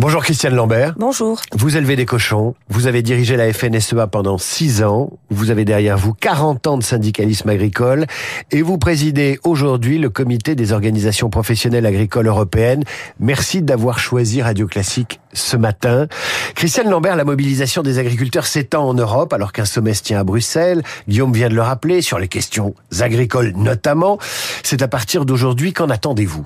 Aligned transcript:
Bonjour 0.00 0.22
Christiane 0.22 0.54
Lambert. 0.54 0.94
Bonjour. 0.98 1.40
Vous 1.52 1.76
élevez 1.76 1.96
des 1.96 2.04
cochons, 2.04 2.54
vous 2.68 2.88
avez 2.88 3.00
dirigé 3.00 3.36
la 3.36 3.52
FNSEA 3.52 4.06
pendant 4.08 4.38
6 4.38 4.82
ans, 4.82 5.12
vous 5.30 5.50
avez 5.50 5.64
derrière 5.64 5.96
vous 5.96 6.12
40 6.12 6.66
ans 6.66 6.76
de 6.76 6.82
syndicalisme 6.82 7.48
agricole 7.48 8.06
et 8.50 8.60
vous 8.62 8.76
présidez 8.76 9.38
aujourd'hui 9.44 9.98
le 9.98 10.10
comité 10.10 10.56
des 10.56 10.72
organisations 10.72 11.30
professionnelles 11.30 11.86
agricoles 11.86 12.26
européennes. 12.26 12.84
Merci 13.20 13.62
d'avoir 13.62 13.98
choisi 13.98 14.42
Radio 14.42 14.66
Classique 14.66 15.20
ce 15.32 15.56
matin. 15.56 16.06
Christiane 16.54 16.90
Lambert, 16.90 17.16
la 17.16 17.24
mobilisation 17.24 17.82
des 17.82 17.98
agriculteurs 17.98 18.46
s'étend 18.46 18.88
en 18.88 18.94
Europe 18.94 19.32
alors 19.32 19.52
qu'un 19.52 19.64
sommet 19.64 19.94
se 19.94 20.02
tient 20.02 20.20
à 20.20 20.24
Bruxelles. 20.24 20.82
Guillaume 21.08 21.32
vient 21.32 21.48
de 21.48 21.54
le 21.54 21.62
rappeler 21.62 22.02
sur 22.02 22.18
les 22.18 22.28
questions 22.28 22.74
agricoles 23.00 23.52
notamment. 23.56 24.18
C'est 24.62 24.82
à 24.82 24.88
partir 24.88 25.24
d'aujourd'hui, 25.24 25.72
qu'en 25.72 25.88
attendez-vous? 25.88 26.44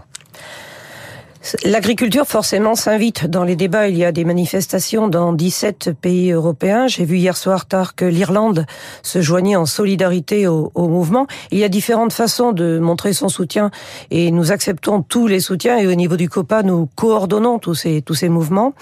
L'agriculture 1.65 2.27
forcément 2.27 2.75
s'invite 2.75 3.27
dans 3.27 3.45
les 3.45 3.57
débats. 3.57 3.89
Il 3.89 3.97
y 3.97 4.05
a 4.05 4.13
des 4.13 4.25
manifestations 4.25 5.09
dans 5.09 5.33
17 5.33 5.93
pays 6.01 6.33
européens. 6.33 6.87
J'ai 6.89 7.05
vu 7.05 7.17
hier 7.17 7.37
soir 7.37 7.67
tard 7.67 7.95
que 7.95 8.05
l'Irlande 8.05 8.67
se 9.03 9.21
joignait 9.23 9.57
en 9.57 9.67
solidarité 9.67 10.47
au, 10.47 10.71
au, 10.75 10.89
mouvement. 10.89 11.27
Il 11.51 11.59
y 11.59 11.65
a 11.65 11.69
différentes 11.69 12.13
façons 12.13 12.53
de 12.53 12.79
montrer 12.79 13.13
son 13.13 13.29
soutien 13.29 13.71
et 14.11 14.31
nous 14.31 14.53
acceptons 14.53 15.03
tous 15.03 15.27
les 15.27 15.41
soutiens 15.41 15.79
et 15.79 15.87
au 15.87 15.95
niveau 15.95 16.17
du 16.17 16.29
COPA, 16.29 16.63
nous 16.63 16.89
coordonnons 16.95 17.59
tous 17.59 17.75
ces, 17.75 18.03
tous 18.03 18.15
ces 18.15 18.29
mouvements. 18.29 18.75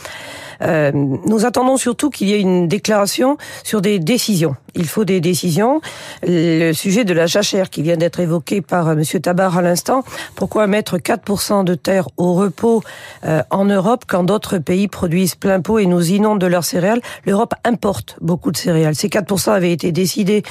Euh, 0.62 0.92
nous 0.92 1.44
attendons 1.44 1.76
surtout 1.76 2.10
qu'il 2.10 2.28
y 2.28 2.34
ait 2.34 2.40
une 2.40 2.68
déclaration 2.68 3.36
sur 3.64 3.80
des 3.80 3.98
décisions. 3.98 4.56
Il 4.76 4.86
faut 4.86 5.04
des 5.04 5.20
décisions. 5.20 5.80
Le 6.22 6.72
sujet 6.72 7.04
de 7.04 7.14
la 7.14 7.26
jachère 7.26 7.70
qui 7.70 7.82
vient 7.82 7.96
d'être 7.96 8.20
évoqué 8.20 8.60
par 8.60 8.90
M. 8.90 9.02
Tabar 9.22 9.56
à 9.56 9.62
l'instant, 9.62 10.04
pourquoi 10.34 10.66
mettre 10.66 10.98
4% 10.98 11.64
de 11.64 11.74
terre 11.74 12.08
au 12.16 12.34
repos 12.34 12.82
euh, 13.24 13.42
en 13.50 13.64
Europe 13.64 14.04
quand 14.06 14.22
d'autres 14.22 14.58
pays 14.58 14.86
produisent 14.86 15.34
plein 15.34 15.60
pot 15.60 15.78
et 15.78 15.86
nous 15.86 16.12
inondent 16.12 16.40
de 16.40 16.46
leurs 16.46 16.64
céréales? 16.64 17.00
L'Europe 17.24 17.54
importe 17.64 18.16
beaucoup 18.20 18.52
de 18.52 18.56
céréales. 18.56 18.94
Ces 18.94 19.08
4% 19.08 19.50
avaient 19.50 19.72
été 19.72 19.92
décidés 19.92 20.42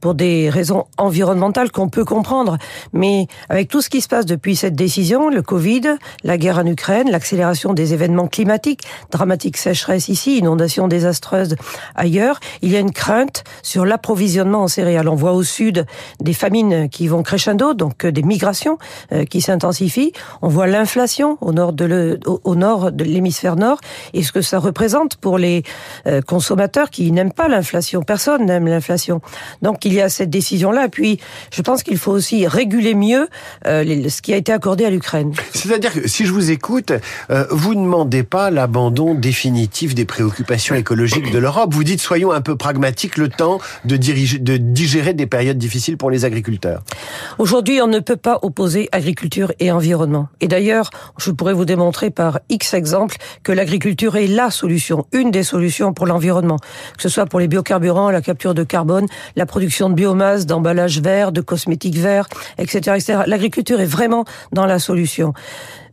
pour 0.00 0.14
des 0.14 0.48
raisons 0.48 0.86
environnementales 0.96 1.70
qu'on 1.70 1.88
peut 1.88 2.04
comprendre. 2.04 2.56
Mais 2.92 3.26
avec 3.48 3.68
tout 3.68 3.82
ce 3.82 3.90
qui 3.90 4.00
se 4.00 4.08
passe 4.08 4.26
depuis 4.26 4.56
cette 4.56 4.74
décision, 4.74 5.28
le 5.28 5.42
Covid, 5.42 5.96
la 6.22 6.38
guerre 6.38 6.58
en 6.58 6.66
Ukraine, 6.66 7.10
l'accélération 7.10 7.74
des 7.74 7.92
événements 7.92 8.28
climatiques 8.28 8.82
dramatiques 9.10 9.58
sécheresse 9.58 10.08
ici, 10.08 10.38
inondation 10.38 10.88
désastreuse 10.88 11.56
ailleurs, 11.94 12.40
il 12.62 12.70
y 12.70 12.76
a 12.76 12.80
une 12.80 12.92
crainte 12.92 13.44
l'approvisionnement 13.82 14.62
en 14.62 14.68
céréales. 14.68 15.08
On 15.08 15.14
voit 15.14 15.32
au 15.32 15.42
sud 15.42 15.86
des 16.20 16.34
famines 16.34 16.88
qui 16.88 17.08
vont 17.08 17.22
crescendo, 17.22 17.74
donc 17.74 18.04
euh, 18.04 18.12
des 18.12 18.22
migrations 18.22 18.78
euh, 19.12 19.24
qui 19.24 19.40
s'intensifient. 19.40 20.12
On 20.42 20.48
voit 20.48 20.66
l'inflation 20.66 21.38
au 21.40 21.52
nord 21.52 21.72
de 21.72 23.04
l'hémisphère 23.04 23.56
nord 23.56 23.80
et 24.12 24.22
ce 24.22 24.32
que 24.32 24.42
ça 24.42 24.58
représente 24.58 25.16
pour 25.16 25.38
les 25.38 25.62
euh, 26.06 26.20
consommateurs 26.20 26.90
qui 26.90 27.10
n'aiment 27.10 27.32
pas 27.32 27.48
l'inflation. 27.48 28.02
Personne 28.02 28.46
n'aime 28.46 28.66
l'inflation. 28.66 29.20
Donc 29.62 29.84
il 29.84 29.94
y 29.94 30.00
a 30.00 30.08
cette 30.08 30.30
décision-là. 30.30 30.88
Puis 30.88 31.18
je 31.52 31.62
pense 31.62 31.82
qu'il 31.82 31.98
faut 31.98 32.12
aussi 32.12 32.46
réguler 32.46 32.94
mieux 32.94 33.28
ce 33.64 34.20
qui 34.20 34.32
a 34.32 34.36
été 34.36 34.52
accordé 34.52 34.84
à 34.84 34.90
l'Ukraine. 34.90 35.32
C'est-à-dire 35.52 35.92
que 35.92 36.06
si 36.08 36.26
je 36.26 36.32
vous 36.32 36.50
écoute, 36.50 36.92
vous 37.50 37.74
ne 37.74 37.82
demandez 37.82 38.22
pas 38.22 38.50
l'abandon 38.50 39.14
définitif 39.14 39.94
des 39.94 40.04
préoccupations 40.04 40.74
écologiques 40.74 41.30
de 41.30 41.38
l'Europe. 41.38 41.72
Vous 41.72 41.84
dites 41.84 42.00
soyons 42.00 42.32
un 42.32 42.40
peu 42.40 42.56
pragmatiques, 42.56 43.16
le 43.16 43.28
temps 43.28 43.58
de, 43.84 43.96
digérer 43.96 45.14
des 45.14 45.26
périodes 45.26 45.58
difficiles 45.58 45.96
pour 45.96 46.10
les 46.10 46.24
agriculteurs. 46.24 46.82
Aujourd'hui, 47.38 47.80
on 47.82 47.86
ne 47.88 47.98
peut 47.98 48.16
pas 48.16 48.38
opposer 48.42 48.88
agriculture 48.92 49.52
et 49.58 49.72
environnement. 49.72 50.28
Et 50.40 50.46
d'ailleurs, 50.46 50.90
je 51.18 51.30
pourrais 51.30 51.52
vous 51.52 51.64
démontrer 51.64 52.10
par 52.10 52.38
X 52.48 52.74
exemples 52.74 53.16
que 53.42 53.50
l'agriculture 53.50 54.16
est 54.16 54.28
la 54.28 54.50
solution, 54.50 55.06
une 55.12 55.30
des 55.30 55.42
solutions 55.42 55.92
pour 55.92 56.06
l'environnement, 56.06 56.58
que 56.96 57.02
ce 57.02 57.08
soit 57.08 57.26
pour 57.26 57.40
les 57.40 57.48
biocarburants, 57.48 58.10
la 58.10 58.20
capture 58.20 58.54
de 58.54 58.62
carbone, 58.62 59.06
la 59.34 59.46
production 59.46 59.88
de 59.88 59.94
biomasse, 59.94 60.46
d'emballage 60.46 61.00
vert, 61.00 61.32
de 61.32 61.40
cosmétiques 61.40 61.98
verts, 61.98 62.28
etc., 62.58 62.96
etc. 62.96 63.22
L'agriculture 63.26 63.80
est 63.80 63.86
vraiment 63.86 64.24
dans 64.52 64.66
la 64.66 64.78
solution. 64.78 65.34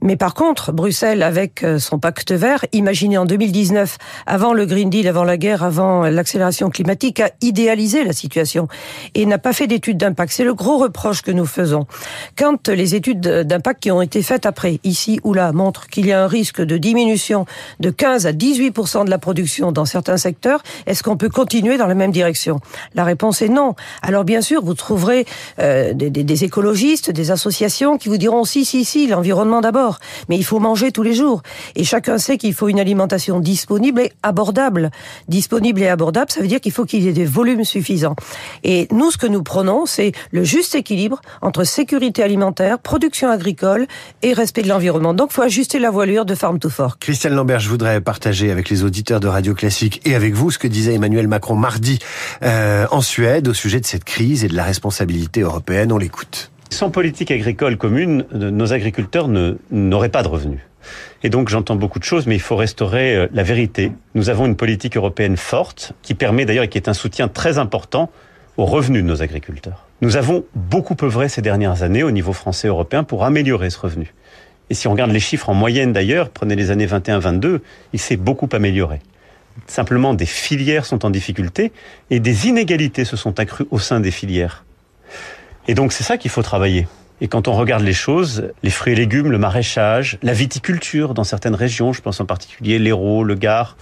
Mais 0.03 0.15
par 0.15 0.33
contre, 0.33 0.71
Bruxelles, 0.71 1.21
avec 1.21 1.63
euh, 1.63 1.77
son 1.77 1.99
pacte 1.99 2.31
vert, 2.31 2.65
imaginé 2.73 3.19
en 3.19 3.25
2019, 3.25 3.97
avant 4.25 4.53
le 4.53 4.65
Green 4.65 4.89
Deal, 4.89 5.07
avant 5.07 5.23
la 5.23 5.37
guerre, 5.37 5.63
avant 5.63 6.07
l'accélération 6.07 6.71
climatique, 6.71 7.19
a 7.19 7.29
idéalisé 7.41 8.03
la 8.03 8.13
situation 8.13 8.67
et 9.13 9.27
n'a 9.27 9.37
pas 9.37 9.53
fait 9.53 9.67
d'études 9.67 9.97
d'impact. 9.97 10.33
C'est 10.33 10.43
le 10.43 10.55
gros 10.55 10.79
reproche 10.79 11.21
que 11.21 11.29
nous 11.31 11.45
faisons. 11.45 11.85
Quand 12.37 12.67
les 12.67 12.95
études 12.95 13.21
d'impact 13.21 13.83
qui 13.83 13.91
ont 13.91 14.01
été 14.01 14.21
faites 14.21 14.45
après, 14.45 14.79
ici 14.83 15.19
ou 15.23 15.33
là, 15.33 15.51
montrent 15.51 15.87
qu'il 15.87 16.05
y 16.05 16.11
a 16.11 16.23
un 16.23 16.27
risque 16.27 16.61
de 16.61 16.77
diminution 16.77 17.45
de 17.79 17.89
15 17.89 18.25
à 18.25 18.31
18 18.31 18.71
de 19.05 19.09
la 19.09 19.17
production 19.17 19.71
dans 19.71 19.85
certains 19.85 20.17
secteurs, 20.17 20.61
est-ce 20.85 21.03
qu'on 21.03 21.17
peut 21.17 21.29
continuer 21.29 21.77
dans 21.77 21.87
la 21.87 21.95
même 21.95 22.11
direction? 22.11 22.59
La 22.95 23.03
réponse 23.03 23.41
est 23.41 23.49
non. 23.49 23.75
Alors 24.01 24.23
bien 24.23 24.41
sûr, 24.41 24.63
vous 24.63 24.73
trouverez 24.73 25.25
euh, 25.59 25.93
des, 25.93 26.09
des, 26.09 26.23
des 26.23 26.43
écologistes, 26.43 27.11
des 27.11 27.31
associations 27.31 27.97
qui 27.97 28.09
vous 28.09 28.17
diront 28.17 28.43
si, 28.43 28.65
si, 28.65 28.85
si, 28.85 29.07
l'environnement 29.07 29.61
d'abord. 29.61 29.99
Mais 30.29 30.37
il 30.37 30.43
faut 30.43 30.59
manger 30.59 30.91
tous 30.91 31.03
les 31.03 31.13
jours. 31.13 31.41
Et 31.75 31.83
chacun 31.83 32.17
sait 32.17 32.37
qu'il 32.37 32.53
faut 32.53 32.69
une 32.69 32.79
alimentation 32.79 33.39
disponible 33.39 34.01
et 34.01 34.11
abordable. 34.23 34.91
Disponible 35.27 35.81
et 35.81 35.87
abordable, 35.87 36.31
ça 36.31 36.41
veut 36.41 36.47
dire 36.47 36.59
qu'il 36.59 36.71
faut 36.71 36.85
qu'il 36.85 37.03
y 37.03 37.07
ait 37.07 37.13
des 37.13 37.25
volumes 37.25 37.63
suffisants. 37.63 38.15
Et 38.63 38.87
nous, 38.91 39.11
ce 39.11 39.17
que 39.17 39.27
nous 39.27 39.43
prenons, 39.43 39.85
c'est 39.85 40.11
le 40.31 40.43
juste 40.43 40.75
équilibre 40.75 41.20
entre 41.41 41.63
sécurité 41.63 42.23
alimentaire, 42.23 42.79
production 42.79 43.29
agricole 43.29 43.87
et 44.21 44.33
respect 44.33 44.61
de 44.61 44.69
l'environnement. 44.69 45.13
Donc, 45.13 45.29
il 45.31 45.35
faut 45.35 45.41
ajuster 45.41 45.79
la 45.79 45.91
voilure 45.91 46.25
de 46.25 46.35
farm 46.35 46.59
to 46.59 46.69
fork. 46.69 46.99
Christiane 46.99 47.33
Lambert, 47.33 47.59
je 47.59 47.69
voudrais 47.69 48.01
partager 48.01 48.51
avec 48.51 48.69
les 48.69 48.83
auditeurs 48.83 49.19
de 49.19 49.27
Radio 49.27 49.53
Classique 49.53 50.01
et 50.05 50.15
avec 50.15 50.33
vous 50.33 50.51
ce 50.51 50.57
que 50.57 50.67
disait 50.67 50.93
Emmanuel 50.93 51.27
Macron 51.27 51.55
mardi 51.55 51.99
euh, 52.43 52.85
en 52.91 53.01
Suède 53.01 53.47
au 53.47 53.53
sujet 53.53 53.79
de 53.79 53.85
cette 53.85 54.03
crise 54.03 54.43
et 54.43 54.47
de 54.47 54.55
la 54.55 54.63
responsabilité 54.63 55.41
européenne. 55.41 55.91
On 55.91 55.97
l'écoute. 55.97 56.51
Sans 56.69 56.89
politique 56.89 57.31
agricole 57.31 57.77
commune, 57.77 58.25
nos 58.31 58.71
agriculteurs 58.71 59.27
n'auraient 59.71 60.09
pas 60.09 60.23
de 60.23 60.29
revenus. 60.29 60.61
Et 61.23 61.29
donc 61.29 61.49
j'entends 61.49 61.75
beaucoup 61.75 61.99
de 61.99 62.03
choses, 62.03 62.27
mais 62.27 62.35
il 62.35 62.41
faut 62.41 62.55
restaurer 62.55 63.15
euh, 63.15 63.27
la 63.33 63.43
vérité. 63.43 63.91
Nous 64.15 64.29
avons 64.29 64.45
une 64.45 64.55
politique 64.55 64.97
européenne 64.97 65.37
forte 65.37 65.93
qui 66.01 66.15
permet 66.15 66.45
d'ailleurs 66.45 66.63
et 66.63 66.69
qui 66.69 66.77
est 66.77 66.89
un 66.89 66.93
soutien 66.93 67.27
très 67.27 67.57
important 67.57 68.09
aux 68.57 68.65
revenus 68.65 69.03
de 69.03 69.07
nos 69.07 69.21
agriculteurs. 69.21 69.85
Nous 70.01 70.17
avons 70.17 70.43
beaucoup 70.55 70.95
œuvré 71.03 71.29
ces 71.29 71.41
dernières 71.41 71.83
années 71.83 72.03
au 72.03 72.11
niveau 72.11 72.33
français 72.33 72.67
et 72.67 72.69
européen 72.69 73.03
pour 73.03 73.23
améliorer 73.23 73.69
ce 73.69 73.79
revenu. 73.79 74.13
Et 74.69 74.73
si 74.73 74.87
on 74.87 74.91
regarde 74.91 75.11
les 75.11 75.19
chiffres 75.19 75.49
en 75.49 75.53
moyenne 75.53 75.93
d'ailleurs, 75.93 76.29
prenez 76.29 76.55
les 76.55 76.71
années 76.71 76.87
21-22, 76.87 77.59
il 77.93 77.99
s'est 77.99 78.17
beaucoup 78.17 78.49
amélioré. 78.51 78.99
Simplement, 79.67 80.13
des 80.13 80.25
filières 80.25 80.85
sont 80.85 81.05
en 81.05 81.09
difficulté 81.09 81.71
et 82.09 82.19
des 82.19 82.47
inégalités 82.47 83.05
se 83.05 83.17
sont 83.17 83.39
accrues 83.39 83.67
au 83.69 83.79
sein 83.79 83.99
des 83.99 84.11
filières. 84.11 84.63
Et 85.67 85.73
donc 85.73 85.91
c'est 85.91 86.03
ça 86.03 86.17
qu'il 86.17 86.31
faut 86.31 86.41
travailler. 86.41 86.87
Et 87.19 87.27
quand 87.27 87.47
on 87.47 87.53
regarde 87.53 87.83
les 87.83 87.93
choses, 87.93 88.51
les 88.63 88.71
fruits 88.71 88.93
et 88.93 88.95
légumes, 88.95 89.29
le 89.29 89.37
maraîchage, 89.37 90.17
la 90.23 90.33
viticulture 90.33 91.13
dans 91.13 91.23
certaines 91.23 91.53
régions, 91.53 91.93
je 91.93 92.01
pense 92.01 92.19
en 92.19 92.25
particulier 92.25 92.79
l'Hérault, 92.79 93.23
le 93.23 93.35
Gard, 93.35 93.77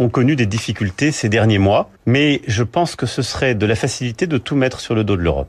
ont 0.00 0.08
connu 0.08 0.34
des 0.34 0.46
difficultés 0.46 1.12
ces 1.12 1.28
derniers 1.28 1.58
mois. 1.58 1.90
Mais 2.06 2.40
je 2.46 2.64
pense 2.64 2.96
que 2.96 3.06
ce 3.06 3.22
serait 3.22 3.54
de 3.54 3.66
la 3.66 3.76
facilité 3.76 4.26
de 4.26 4.38
tout 4.38 4.56
mettre 4.56 4.80
sur 4.80 4.94
le 4.94 5.04
dos 5.04 5.16
de 5.16 5.22
l'Europe. 5.22 5.48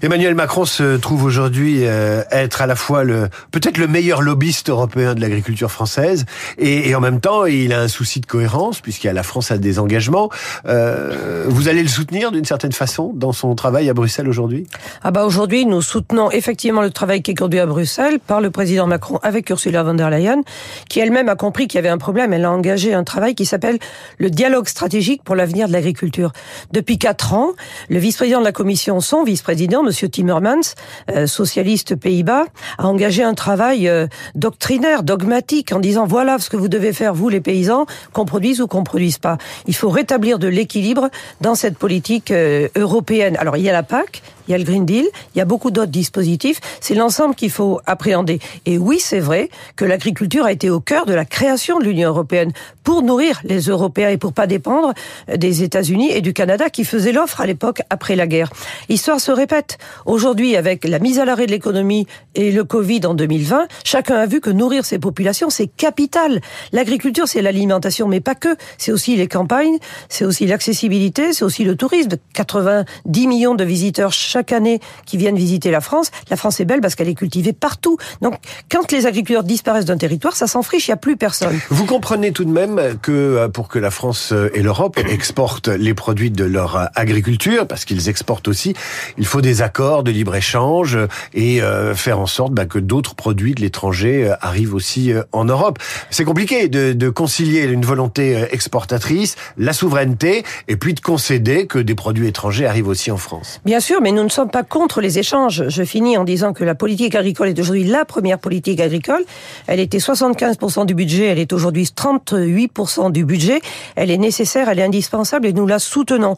Emmanuel 0.00 0.36
Macron 0.36 0.64
se 0.64 0.96
trouve 0.96 1.24
aujourd'hui 1.24 1.80
euh, 1.82 2.22
être 2.30 2.62
à 2.62 2.66
la 2.68 2.76
fois 2.76 3.02
le 3.02 3.28
peut-être 3.50 3.78
le 3.78 3.88
meilleur 3.88 4.22
lobbyiste 4.22 4.70
européen 4.70 5.16
de 5.16 5.20
l'agriculture 5.20 5.72
française 5.72 6.24
et, 6.56 6.88
et, 6.88 6.94
en 6.94 7.00
même 7.00 7.20
temps 7.20 7.46
il 7.46 7.72
a 7.72 7.80
un 7.80 7.88
souci 7.88 8.20
de 8.20 8.26
cohérence 8.26 8.80
puisqu'il 8.80 9.08
y 9.08 9.10
a 9.10 9.12
la 9.12 9.24
France 9.24 9.50
a 9.50 9.58
des 9.58 9.80
engagements. 9.80 10.30
Euh, 10.66 11.46
vous 11.48 11.66
allez 11.66 11.82
le 11.82 11.88
soutenir 11.88 12.30
d'une 12.30 12.44
certaine 12.44 12.70
façon 12.70 13.12
dans 13.12 13.32
son 13.32 13.56
travail 13.56 13.90
à 13.90 13.94
Bruxelles 13.94 14.28
aujourd'hui? 14.28 14.68
Ah 15.02 15.10
bah 15.10 15.24
aujourd'hui 15.24 15.66
nous 15.66 15.82
soutenons 15.82 16.30
effectivement 16.30 16.82
le 16.82 16.90
travail 16.90 17.20
qui 17.20 17.32
est 17.32 17.34
conduit 17.34 17.58
à 17.58 17.66
Bruxelles 17.66 18.20
par 18.24 18.40
le 18.40 18.52
président 18.52 18.86
Macron 18.86 19.18
avec 19.24 19.50
Ursula 19.50 19.82
von 19.82 19.94
der 19.94 20.10
Leyen 20.10 20.42
qui 20.88 21.00
elle-même 21.00 21.28
a 21.28 21.34
compris 21.34 21.66
qu'il 21.66 21.78
y 21.78 21.80
avait 21.80 21.88
un 21.88 21.98
problème. 21.98 22.32
Elle 22.32 22.44
a 22.44 22.52
engagé 22.52 22.94
un 22.94 23.02
travail 23.02 23.34
qui 23.34 23.46
s'appelle 23.46 23.78
le 24.18 24.30
dialogue 24.30 24.68
stratégique 24.68 25.24
pour 25.24 25.34
l'avenir 25.34 25.66
de 25.66 25.72
l'agriculture. 25.72 26.32
Depuis 26.72 26.98
quatre 26.98 27.34
ans, 27.34 27.50
le 27.88 27.98
vice-président 27.98 28.38
de 28.38 28.44
la 28.44 28.52
Commission, 28.52 29.00
son 29.00 29.24
vice-président 29.24 29.82
Monsieur 29.88 30.10
Timmermans, 30.10 30.74
euh, 31.10 31.26
socialiste 31.26 31.96
Pays-Bas, 31.96 32.44
a 32.76 32.86
engagé 32.86 33.22
un 33.22 33.32
travail 33.32 33.88
euh, 33.88 34.06
doctrinaire, 34.34 35.02
dogmatique, 35.02 35.72
en 35.72 35.80
disant 35.80 36.04
voilà 36.06 36.38
ce 36.38 36.50
que 36.50 36.58
vous 36.58 36.68
devez 36.68 36.92
faire, 36.92 37.14
vous 37.14 37.30
les 37.30 37.40
paysans, 37.40 37.86
qu'on 38.12 38.26
produise 38.26 38.60
ou 38.60 38.66
qu'on 38.66 38.84
produise 38.84 39.16
pas. 39.16 39.38
Il 39.66 39.74
faut 39.74 39.88
rétablir 39.88 40.38
de 40.38 40.46
l'équilibre 40.46 41.08
dans 41.40 41.54
cette 41.54 41.78
politique 41.78 42.30
euh, 42.30 42.68
européenne. 42.76 43.38
Alors 43.38 43.56
il 43.56 43.62
y 43.62 43.70
a 43.70 43.72
la 43.72 43.82
PAC, 43.82 44.22
il 44.48 44.52
y 44.52 44.54
a 44.54 44.58
le 44.58 44.64
Green 44.64 44.86
Deal, 44.86 45.06
il 45.34 45.38
y 45.38 45.40
a 45.40 45.44
beaucoup 45.44 45.70
d'autres 45.70 45.92
dispositifs. 45.92 46.60
C'est 46.80 46.94
l'ensemble 46.94 47.34
qu'il 47.34 47.50
faut 47.50 47.80
appréhender. 47.86 48.40
Et 48.64 48.78
oui, 48.78 48.98
c'est 48.98 49.20
vrai 49.20 49.50
que 49.76 49.84
l'agriculture 49.84 50.46
a 50.46 50.52
été 50.52 50.70
au 50.70 50.80
cœur 50.80 51.04
de 51.04 51.12
la 51.12 51.26
création 51.26 51.78
de 51.78 51.84
l'Union 51.84 52.08
européenne 52.08 52.52
pour 52.82 53.02
nourrir 53.02 53.40
les 53.44 53.60
Européens 53.60 54.08
et 54.08 54.16
pour 54.16 54.32
pas 54.32 54.46
dépendre 54.46 54.94
des 55.32 55.62
États-Unis 55.62 56.10
et 56.10 56.22
du 56.22 56.32
Canada 56.32 56.70
qui 56.70 56.84
faisaient 56.84 57.12
l'offre 57.12 57.42
à 57.42 57.46
l'époque 57.46 57.82
après 57.90 58.16
la 58.16 58.26
guerre. 58.26 58.50
L'histoire 58.88 59.20
se 59.20 59.30
répète. 59.30 59.76
Aujourd'hui, 60.06 60.56
avec 60.56 60.84
la 60.84 60.98
mise 60.98 61.18
à 61.18 61.26
l'arrêt 61.26 61.46
de 61.46 61.50
l'économie 61.50 62.06
et 62.34 62.50
le 62.50 62.64
Covid 62.64 63.04
en 63.04 63.12
2020, 63.12 63.68
chacun 63.84 64.16
a 64.16 64.26
vu 64.26 64.40
que 64.40 64.50
nourrir 64.50 64.86
ses 64.86 64.98
populations, 64.98 65.50
c'est 65.50 65.66
capital. 65.66 66.40
L'agriculture, 66.72 67.28
c'est 67.28 67.42
l'alimentation, 67.42 68.08
mais 68.08 68.20
pas 68.20 68.34
que. 68.34 68.56
C'est 68.78 68.92
aussi 68.92 69.16
les 69.16 69.28
campagnes, 69.28 69.76
c'est 70.08 70.24
aussi 70.24 70.46
l'accessibilité, 70.46 71.34
c'est 71.34 71.44
aussi 71.44 71.64
le 71.64 71.76
tourisme. 71.76 72.12
90 72.32 73.26
millions 73.26 73.54
de 73.54 73.64
visiteurs 73.64 74.12
chaque 74.12 74.37
année 74.52 74.80
qui 75.06 75.16
viennent 75.16 75.36
visiter 75.36 75.70
la 75.70 75.80
France. 75.80 76.10
La 76.30 76.36
France 76.36 76.60
est 76.60 76.64
belle 76.64 76.80
parce 76.80 76.94
qu'elle 76.94 77.08
est 77.08 77.14
cultivée 77.14 77.52
partout. 77.52 77.96
Donc, 78.20 78.34
quand 78.70 78.90
les 78.92 79.06
agriculteurs 79.06 79.44
disparaissent 79.44 79.84
d'un 79.84 79.96
territoire, 79.96 80.36
ça 80.36 80.46
s'enfriche, 80.46 80.88
il 80.88 80.90
n'y 80.90 80.94
a 80.94 80.98
plus 80.98 81.16
personne. 81.16 81.58
Vous 81.70 81.84
comprenez 81.84 82.32
tout 82.32 82.44
de 82.44 82.50
même 82.50 82.98
que 83.02 83.12
euh, 83.12 83.48
pour 83.48 83.68
que 83.68 83.78
la 83.78 83.90
France 83.90 84.30
euh, 84.32 84.50
et 84.54 84.62
l'Europe 84.62 84.98
exportent 85.10 85.68
les 85.68 85.94
produits 85.94 86.30
de 86.30 86.44
leur 86.44 86.76
euh, 86.76 86.84
agriculture, 86.94 87.66
parce 87.66 87.84
qu'ils 87.84 88.08
exportent 88.08 88.48
aussi, 88.48 88.74
il 89.16 89.26
faut 89.26 89.40
des 89.40 89.62
accords 89.62 90.02
de 90.02 90.10
libre-échange 90.10 90.98
et 91.34 91.60
faire 91.94 92.20
en 92.20 92.26
sorte 92.26 92.52
bah, 92.52 92.66
que 92.66 92.78
d'autres 92.78 93.14
produits 93.14 93.54
de 93.54 93.60
l'étranger 93.60 94.32
arrivent 94.40 94.74
aussi 94.74 95.12
en 95.32 95.44
Europe. 95.44 95.78
C'est 96.10 96.24
compliqué 96.24 96.68
de, 96.68 96.92
de, 96.92 97.08
concilier 97.10 97.62
une 97.64 97.84
volonté 97.84 98.46
exportatrice, 98.50 99.36
la 99.56 99.72
souveraineté, 99.72 100.44
et 100.68 100.76
puis 100.76 100.94
de 100.94 101.00
concéder 101.00 101.66
que 101.66 101.78
des 101.78 101.94
produits 101.94 102.28
étrangers 102.28 102.66
arrivent 102.66 102.88
aussi 102.88 103.10
en 103.10 103.16
France. 103.16 103.60
Bien 103.64 103.80
sûr, 103.80 104.00
mais 104.00 104.12
nous 104.12 104.22
ne 104.28 104.32
sommes 104.32 104.50
pas 104.50 104.62
contre 104.62 105.00
les 105.00 105.18
échanges. 105.18 105.64
Je 105.68 105.82
finis 105.82 106.16
en 106.16 106.24
disant 106.24 106.52
que 106.52 106.62
la 106.62 106.74
politique 106.74 107.14
agricole 107.14 107.48
est 107.48 107.58
aujourd'hui 107.58 107.84
la 107.84 108.04
première 108.04 108.38
politique 108.38 108.78
agricole. 108.80 109.24
Elle 109.66 109.80
était 109.80 109.98
75% 109.98 110.86
du 110.86 110.94
budget, 110.94 111.26
elle 111.26 111.38
est 111.38 111.52
aujourd'hui 111.52 111.84
38% 111.84 113.10
du 113.10 113.24
budget. 113.24 113.60
Elle 113.96 114.10
est 114.10 114.18
nécessaire, 114.18 114.68
elle 114.68 114.78
est 114.78 114.84
indispensable 114.84 115.46
et 115.46 115.52
nous 115.52 115.66
la 115.66 115.78
soutenons. 115.78 116.36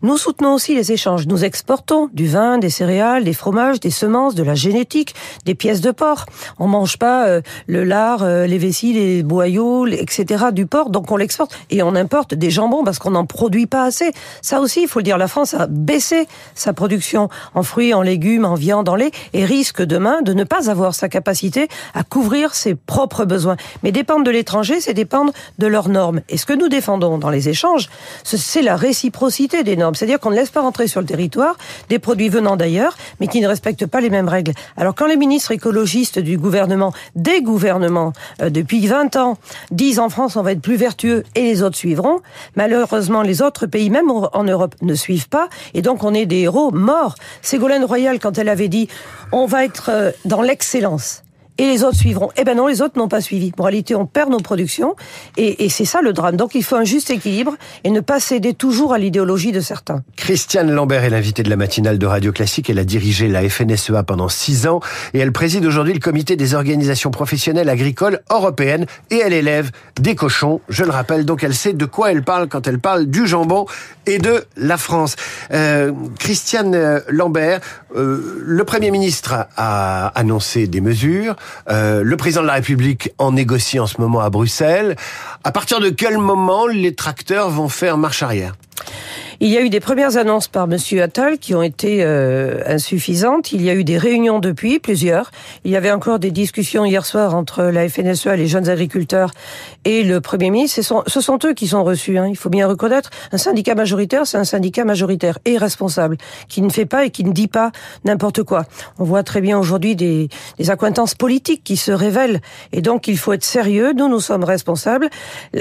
Nous 0.00 0.16
soutenons 0.16 0.54
aussi 0.54 0.76
les 0.76 0.92
échanges. 0.92 1.26
Nous 1.26 1.44
exportons 1.44 2.08
du 2.12 2.28
vin, 2.28 2.58
des 2.58 2.70
céréales, 2.70 3.24
des 3.24 3.32
fromages, 3.32 3.80
des 3.80 3.90
semences, 3.90 4.36
de 4.36 4.44
la 4.44 4.54
génétique, 4.54 5.16
des 5.44 5.56
pièces 5.56 5.80
de 5.80 5.90
porc. 5.90 6.26
On 6.60 6.68
mange 6.68 6.98
pas 6.98 7.26
euh, 7.26 7.40
le 7.66 7.82
lard, 7.82 8.22
euh, 8.22 8.46
les 8.46 8.58
vessies, 8.58 8.92
les 8.92 9.24
boyaux, 9.24 9.88
etc. 9.88 10.46
du 10.52 10.66
porc, 10.66 10.90
donc 10.90 11.10
on 11.10 11.16
l'exporte 11.16 11.58
et 11.70 11.82
on 11.82 11.96
importe 11.96 12.34
des 12.34 12.48
jambons 12.48 12.84
parce 12.84 13.00
qu'on 13.00 13.10
n'en 13.10 13.26
produit 13.26 13.66
pas 13.66 13.82
assez. 13.82 14.12
Ça 14.40 14.60
aussi, 14.60 14.82
il 14.82 14.88
faut 14.88 15.00
le 15.00 15.02
dire, 15.02 15.18
la 15.18 15.26
France 15.26 15.54
a 15.54 15.66
baissé 15.66 16.28
sa 16.54 16.72
production 16.72 17.28
en 17.56 17.64
fruits, 17.64 17.92
en 17.92 18.02
légumes, 18.02 18.44
en 18.44 18.54
viande, 18.54 18.88
en 18.88 18.94
lait 18.94 19.10
et 19.32 19.44
risque 19.44 19.82
demain 19.82 20.22
de 20.22 20.32
ne 20.32 20.44
pas 20.44 20.70
avoir 20.70 20.94
sa 20.94 21.08
capacité 21.08 21.66
à 21.94 22.04
couvrir 22.04 22.54
ses 22.54 22.76
propres 22.76 23.24
besoins. 23.24 23.56
Mais 23.82 23.90
dépendre 23.90 24.22
de 24.22 24.30
l'étranger, 24.30 24.80
c'est 24.80 24.94
dépendre 24.94 25.32
de 25.58 25.66
leurs 25.66 25.88
normes. 25.88 26.20
Et 26.28 26.36
ce 26.36 26.46
que 26.46 26.52
nous 26.52 26.68
défendons 26.68 27.18
dans 27.18 27.30
les 27.30 27.48
échanges, 27.48 27.88
c'est 28.22 28.62
la 28.62 28.76
réciprocité 28.76 29.64
des 29.64 29.76
normes. 29.76 29.87
C'est-à-dire 29.96 30.20
qu'on 30.20 30.30
ne 30.30 30.36
laisse 30.36 30.50
pas 30.50 30.60
rentrer 30.60 30.88
sur 30.88 31.00
le 31.00 31.06
territoire 31.06 31.56
des 31.88 31.98
produits 31.98 32.28
venant 32.28 32.56
d'ailleurs, 32.56 32.96
mais 33.20 33.28
qui 33.28 33.40
ne 33.40 33.48
respectent 33.48 33.86
pas 33.86 34.00
les 34.00 34.10
mêmes 34.10 34.28
règles. 34.28 34.52
Alors 34.76 34.94
quand 34.94 35.06
les 35.06 35.16
ministres 35.16 35.52
écologistes 35.52 36.18
du 36.18 36.36
gouvernement, 36.38 36.92
des 37.14 37.42
gouvernements, 37.42 38.12
euh, 38.42 38.50
depuis 38.50 38.86
20 38.86 39.16
ans, 39.16 39.38
disent 39.70 39.98
en 39.98 40.08
France 40.08 40.36
on 40.36 40.42
va 40.42 40.52
être 40.52 40.60
plus 40.60 40.76
vertueux 40.76 41.24
et 41.34 41.42
les 41.42 41.62
autres 41.62 41.76
suivront, 41.76 42.20
malheureusement 42.56 43.22
les 43.22 43.42
autres 43.42 43.66
pays, 43.66 43.90
même 43.90 44.10
en 44.10 44.44
Europe, 44.44 44.74
ne 44.82 44.94
suivent 44.94 45.28
pas, 45.28 45.48
et 45.74 45.82
donc 45.82 46.04
on 46.04 46.14
est 46.14 46.26
des 46.26 46.40
héros 46.40 46.70
morts. 46.70 47.14
Ségolène 47.42 47.84
Royal, 47.84 48.18
quand 48.18 48.38
elle 48.38 48.48
avait 48.48 48.68
dit 48.68 48.88
on 49.32 49.46
va 49.46 49.64
être 49.64 49.90
euh, 49.90 50.10
dans 50.24 50.42
l'excellence, 50.42 51.22
et 51.58 51.66
les 51.66 51.84
autres 51.84 51.96
suivront. 51.96 52.30
Eh 52.36 52.44
ben 52.44 52.56
non, 52.56 52.66
les 52.68 52.82
autres 52.82 52.96
n'ont 52.98 53.08
pas 53.08 53.20
suivi. 53.20 53.52
En 53.58 53.64
réalité, 53.64 53.94
on 53.94 54.06
perd 54.06 54.30
nos 54.30 54.38
productions 54.38 54.94
et, 55.36 55.64
et 55.64 55.68
c'est 55.68 55.84
ça 55.84 56.00
le 56.02 56.12
drame. 56.12 56.36
Donc 56.36 56.54
il 56.54 56.62
faut 56.62 56.76
un 56.76 56.84
juste 56.84 57.10
équilibre 57.10 57.56
et 57.84 57.90
ne 57.90 58.00
pas 58.00 58.20
céder 58.20 58.54
toujours 58.54 58.94
à 58.94 58.98
l'idéologie 58.98 59.52
de 59.52 59.60
certains. 59.60 60.02
Christiane 60.16 60.70
Lambert 60.70 61.04
est 61.04 61.10
l'invitée 61.10 61.42
de 61.42 61.50
la 61.50 61.56
matinale 61.56 61.98
de 61.98 62.06
Radio 62.06 62.32
Classique. 62.32 62.70
Elle 62.70 62.78
a 62.78 62.84
dirigé 62.84 63.28
la 63.28 63.48
FNSEA 63.48 64.02
pendant 64.04 64.28
six 64.28 64.66
ans 64.66 64.80
et 65.14 65.18
elle 65.18 65.32
préside 65.32 65.66
aujourd'hui 65.66 65.94
le 65.94 66.00
comité 66.00 66.36
des 66.36 66.54
organisations 66.54 67.10
professionnelles 67.10 67.68
agricoles 67.68 68.20
européennes 68.30 68.86
et 69.10 69.16
elle 69.16 69.32
élève 69.32 69.70
des 70.00 70.14
cochons. 70.14 70.60
Je 70.68 70.84
le 70.84 70.90
rappelle, 70.90 71.24
donc 71.24 71.42
elle 71.42 71.54
sait 71.54 71.72
de 71.72 71.84
quoi 71.84 72.12
elle 72.12 72.22
parle 72.22 72.48
quand 72.48 72.66
elle 72.66 72.78
parle 72.78 73.06
du 73.06 73.26
jambon 73.26 73.66
et 74.06 74.18
de 74.18 74.44
la 74.56 74.76
France. 74.76 75.16
Euh, 75.52 75.92
Christiane 76.18 77.02
Lambert, 77.08 77.60
euh, 77.96 78.42
le 78.44 78.64
Premier 78.64 78.90
ministre 78.90 79.46
a 79.56 80.08
annoncé 80.08 80.66
des 80.66 80.80
mesures. 80.80 81.36
Euh, 81.68 82.02
le 82.02 82.16
président 82.16 82.42
de 82.42 82.46
la 82.46 82.54
République 82.54 83.10
en 83.18 83.32
négocie 83.32 83.78
en 83.78 83.86
ce 83.86 84.00
moment 84.00 84.20
à 84.20 84.30
Bruxelles. 84.30 84.96
À 85.44 85.52
partir 85.52 85.80
de 85.80 85.90
quel 85.90 86.18
moment 86.18 86.66
les 86.66 86.94
tracteurs 86.94 87.50
vont 87.50 87.68
faire 87.68 87.98
marche 87.98 88.22
arrière? 88.22 88.54
Il 89.40 89.50
y 89.50 89.56
a 89.56 89.62
eu 89.62 89.70
des 89.70 89.78
premières 89.78 90.16
annonces 90.16 90.48
par 90.48 90.66
Monsieur 90.66 91.00
Attal 91.00 91.38
qui 91.38 91.54
ont 91.54 91.62
été 91.62 91.98
euh, 92.02 92.60
insuffisantes. 92.66 93.52
Il 93.52 93.62
y 93.62 93.70
a 93.70 93.74
eu 93.74 93.84
des 93.84 93.96
réunions 93.96 94.40
depuis, 94.40 94.80
plusieurs. 94.80 95.30
Il 95.64 95.70
y 95.70 95.76
avait 95.76 95.92
encore 95.92 96.18
des 96.18 96.32
discussions 96.32 96.84
hier 96.84 97.06
soir 97.06 97.36
entre 97.36 97.62
la 97.62 97.88
FNSEA, 97.88 98.34
les 98.34 98.48
jeunes 98.48 98.68
agriculteurs, 98.68 99.30
et 99.84 100.02
le 100.02 100.20
Premier 100.20 100.50
ministre. 100.50 100.82
Ce 101.06 101.20
sont, 101.20 101.38
eux 101.44 101.54
qui 101.54 101.68
sont 101.68 101.84
reçus. 101.84 102.18
Hein. 102.18 102.26
Il 102.28 102.36
faut 102.36 102.50
bien 102.50 102.66
reconnaître. 102.66 103.10
Un 103.30 103.38
syndicat 103.38 103.76
majoritaire, 103.76 104.26
c'est 104.26 104.38
un 104.38 104.44
syndicat 104.44 104.84
majoritaire 104.84 105.38
et 105.44 105.56
responsable, 105.56 106.16
qui 106.48 106.60
ne 106.60 106.68
fait 106.68 106.86
pas 106.86 107.04
et 107.04 107.10
qui 107.10 107.22
ne 107.22 107.32
dit 107.32 107.46
pas 107.46 107.70
n'importe 108.04 108.42
quoi. 108.42 108.64
On 108.98 109.04
voit 109.04 109.22
très 109.22 109.40
bien 109.40 109.56
aujourd'hui 109.56 109.94
des, 109.94 110.28
des 110.58 110.70
accointances 110.70 111.14
politiques 111.14 111.62
qui 111.62 111.76
se 111.76 111.92
révèlent. 111.92 112.40
Et 112.72 112.82
donc, 112.82 113.06
il 113.06 113.16
faut 113.16 113.32
être 113.32 113.44
sérieux. 113.44 113.92
Nous, 113.92 114.08
nous 114.08 114.20
sommes 114.20 114.42
responsables. 114.42 115.08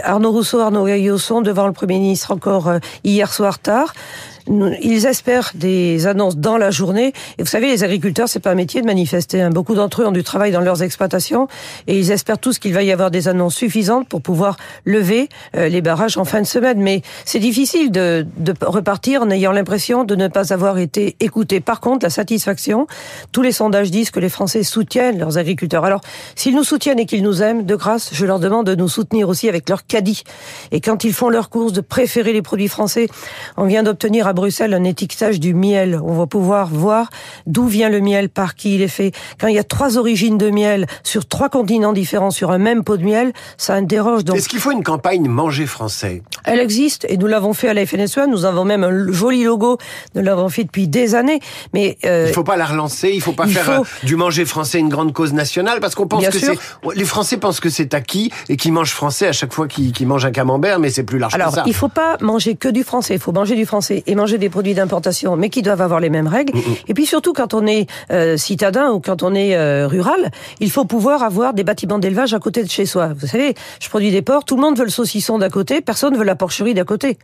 Arnaud 0.01 0.31
Rousseau, 0.31 0.61
Arnaud 0.61 0.87
Gaillot 0.87 1.19
sont 1.19 1.41
devant 1.41 1.67
le 1.67 1.73
Premier 1.73 1.99
ministre 1.99 2.31
encore 2.31 2.69
euh, 2.69 2.79
hier 3.03 3.31
soir 3.31 3.59
tard. 3.67 3.91
Ils 4.47 5.05
espèrent 5.05 5.51
des 5.55 6.07
annonces 6.07 6.37
dans 6.37 6.57
la 6.57 6.71
journée. 6.71 7.13
Et 7.37 7.43
vous 7.43 7.49
savez, 7.49 7.67
les 7.67 7.83
agriculteurs, 7.83 8.29
c'est 8.29 8.39
pas 8.39 8.51
un 8.51 8.55
métier 8.55 8.81
de 8.81 8.85
manifester. 8.85 9.41
Hein. 9.41 9.49
Beaucoup 9.49 9.75
d'entre 9.75 10.01
eux 10.01 10.07
ont 10.07 10.11
du 10.11 10.23
travail 10.23 10.51
dans 10.51 10.61
leurs 10.61 10.83
exploitations 10.83 11.47
et 11.87 11.97
ils 11.97 12.11
espèrent 12.11 12.39
tous 12.39 12.59
qu'il 12.59 12.73
va 12.73 12.83
y 12.83 12.91
avoir 12.91 13.11
des 13.11 13.27
annonces 13.27 13.55
suffisantes 13.55 14.07
pour 14.07 14.21
pouvoir 14.21 14.57
lever 14.85 15.29
euh, 15.55 15.67
les 15.67 15.81
barrages 15.81 16.17
en 16.17 16.25
fin 16.25 16.41
de 16.41 16.47
semaine. 16.47 16.79
Mais 16.79 17.01
c'est 17.25 17.39
difficile 17.39 17.91
de, 17.91 18.25
de 18.37 18.53
repartir 18.61 19.21
en 19.21 19.29
ayant 19.29 19.51
l'impression 19.51 20.03
de 20.03 20.15
ne 20.15 20.27
pas 20.27 20.53
avoir 20.53 20.77
été 20.77 21.15
écouté. 21.19 21.59
Par 21.59 21.79
contre, 21.79 22.05
la 22.05 22.09
satisfaction, 22.09 22.87
tous 23.31 23.41
les 23.41 23.51
sondages 23.51 23.91
disent 23.91 24.11
que 24.11 24.19
les 24.19 24.29
Français 24.29 24.63
soutiennent 24.63 25.19
leurs 25.19 25.37
agriculteurs. 25.37 25.85
Alors, 25.85 26.01
s'ils 26.35 26.55
nous 26.55 26.63
soutiennent 26.63 26.99
et 26.99 27.05
qu'ils 27.05 27.23
nous 27.23 27.41
aiment, 27.41 27.65
de 27.65 27.75
grâce, 27.75 28.09
je 28.13 28.25
leur 28.25 28.39
demande 28.39 28.65
de 28.65 28.75
nous 28.75 28.89
soutenir 28.89 29.29
aussi 29.29 29.49
avec 29.49 29.69
leur 29.69 29.85
caddie. 29.85 30.23
Et 30.71 30.81
quand 30.81 31.03
ils 31.03 31.13
font 31.13 31.29
leurs 31.29 31.49
courses, 31.49 31.73
de 31.73 31.81
préférer 31.81 32.33
les 32.33 32.41
produits 32.41 32.67
français. 32.67 33.07
On 33.55 33.65
vient 33.65 33.83
d'obtenir 33.83 34.27
à 34.27 34.33
Bruxelles 34.37 34.75
un 34.75 34.83
étiquetage 34.83 35.39
du 35.39 35.55
miel. 35.55 35.99
On 36.03 36.13
va 36.13 36.27
pouvoir 36.27 36.67
voir 36.67 37.09
d'où 37.47 37.65
vient 37.65 37.89
le 37.89 37.99
miel, 37.99 38.29
par 38.29 38.53
qui 38.53 38.75
il 38.75 38.83
est 38.83 38.87
fait. 38.87 39.11
Quand 39.39 39.47
il 39.47 39.55
y 39.55 39.59
a 39.59 39.63
trois 39.63 39.97
origines 39.97 40.37
de 40.37 40.51
miel 40.51 40.85
sur 41.03 41.27
trois 41.27 41.49
continents 41.49 41.91
différents 41.91 42.29
sur 42.29 42.51
un 42.51 42.59
même 42.59 42.83
pot 42.83 42.97
de 42.97 43.03
miel, 43.03 43.33
ça 43.57 43.73
interroge. 43.73 44.23
Donc... 44.23 44.37
Est-ce 44.37 44.47
qu'il 44.47 44.59
faut 44.59 44.71
une 44.71 44.83
campagne 44.83 45.27
manger 45.27 45.65
français? 45.65 46.21
Elle 46.45 46.59
existe 46.59 47.05
et 47.09 47.17
nous 47.17 47.27
l'avons 47.27 47.53
fait 47.53 47.69
à 47.69 47.73
la 47.73 47.85
FNSEA. 47.85 48.27
Nous 48.27 48.45
avons 48.45 48.63
même 48.63 48.83
un 48.83 49.11
joli 49.11 49.43
logo. 49.43 49.79
Nous 50.13 50.21
l'avons 50.21 50.49
fait 50.49 50.63
depuis 50.63 50.87
des 50.87 51.15
années. 51.15 51.39
Mais 51.73 51.97
euh... 52.05 52.25
il 52.27 52.33
faut 52.33 52.43
pas 52.43 52.57
la 52.57 52.65
relancer. 52.65 53.09
Il 53.11 53.21
faut 53.21 53.33
pas 53.33 53.47
faire 53.47 53.81
euh, 53.81 53.83
du 54.03 54.15
manger 54.15 54.45
français 54.45 54.77
une 54.77 54.89
grande 54.89 55.13
cause 55.13 55.33
nationale 55.33 55.79
parce 55.79 55.95
qu'on 55.95 56.07
pense 56.07 56.27
que 56.27 56.37
c'est 56.37 56.57
les 56.95 57.05
Français 57.05 57.37
pensent 57.37 57.59
que 57.59 57.69
c'est 57.69 57.93
acquis 57.93 58.31
et 58.49 58.57
qu'ils 58.57 58.73
mangent 58.73 58.91
français 58.91 59.27
à 59.27 59.31
chaque 59.31 59.53
fois 59.53 59.67
qu'ils 59.67 60.07
mangent 60.07 60.25
un 60.25 60.31
camembert, 60.31 60.79
mais 60.79 60.89
c'est 60.89 61.03
plus 61.03 61.17
large 61.17 61.33
Alors, 61.33 61.49
que 61.49 61.55
ça. 61.55 61.63
il 61.65 61.73
faut 61.73 61.87
pas 61.87 62.17
manger 62.21 62.55
que 62.55 62.67
du 62.69 62.83
français. 62.83 63.15
Il 63.15 63.19
faut 63.19 63.31
manger 63.31 63.55
du 63.55 63.65
français 63.65 64.03
et 64.05 64.15
manger 64.15 64.26
des 64.35 64.49
produits 64.49 64.73
d'importation, 64.73 65.35
mais 65.35 65.49
qui 65.49 65.61
doivent 65.61 65.81
avoir 65.81 65.99
les 65.99 66.09
mêmes 66.09 66.27
règles. 66.27 66.57
Mm, 66.57 66.59
mm. 66.59 66.75
Et 66.89 66.93
puis 66.93 67.05
surtout, 67.05 67.33
quand 67.33 67.53
on 67.53 67.65
est 67.65 67.87
euh, 68.11 68.37
citadin 68.37 68.91
ou 68.91 68.99
quand 68.99 69.23
on 69.23 69.33
est 69.33 69.55
euh, 69.55 69.87
rural, 69.87 70.31
il 70.59 70.71
faut 70.71 70.85
pouvoir 70.85 71.23
avoir 71.23 71.53
des 71.53 71.63
bâtiments 71.63 71.99
d'élevage 71.99 72.33
à 72.33 72.39
côté 72.39 72.63
de 72.63 72.69
chez 72.69 72.85
soi. 72.85 73.11
Vous 73.17 73.27
savez, 73.27 73.55
je 73.79 73.89
produis 73.89 74.11
des 74.11 74.21
porcs, 74.21 74.45
tout 74.45 74.55
le 74.55 74.61
monde 74.61 74.77
veut 74.77 74.83
le 74.83 74.89
saucisson 74.89 75.37
d'à 75.37 75.49
côté, 75.49 75.81
personne 75.81 76.17
veut 76.17 76.23
la 76.23 76.35
porcherie 76.35 76.73
d'à 76.73 76.83
côté. 76.83 77.17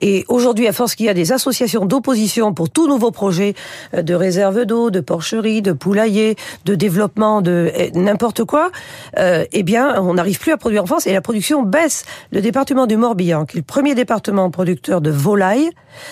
Et 0.00 0.24
aujourd'hui, 0.28 0.66
à 0.66 0.72
force 0.72 0.94
qu'il 0.94 1.06
y 1.06 1.10
a 1.10 1.14
des 1.14 1.32
associations 1.32 1.84
d'opposition 1.84 2.54
pour 2.54 2.70
tout 2.70 2.88
nouveau 2.88 3.10
projet 3.10 3.54
euh, 3.94 4.02
de 4.02 4.14
réserve 4.14 4.64
d'eau, 4.64 4.90
de 4.90 5.00
porcherie, 5.00 5.62
de 5.62 5.72
poulailler, 5.72 6.36
de 6.64 6.74
développement, 6.74 7.42
de 7.42 7.72
n'importe 7.94 8.44
quoi, 8.44 8.70
eh 9.16 9.62
bien, 9.62 10.00
on 10.00 10.14
n'arrive 10.14 10.38
plus 10.38 10.52
à 10.52 10.56
produire 10.56 10.84
en 10.84 10.86
France 10.86 11.06
et 11.06 11.12
la 11.12 11.20
production 11.20 11.62
baisse. 11.62 12.04
Le 12.30 12.40
département 12.40 12.86
du 12.86 12.96
Morbihan, 12.96 13.44
qui 13.44 13.56
est 13.56 13.60
le 13.60 13.64
premier 13.64 13.94
département 13.94 14.50
producteur 14.50 15.00
de 15.00 15.10
volailles, 15.10 15.70